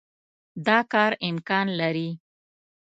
دا 0.65 0.77
کار 0.91 1.11
امکان 1.27 1.67
لري. 1.79 2.09